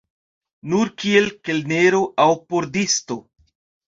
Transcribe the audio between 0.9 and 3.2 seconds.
kiel kelnero aŭ pordisto.